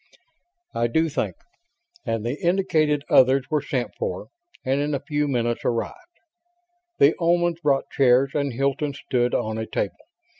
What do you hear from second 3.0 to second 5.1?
others were sent for; and in a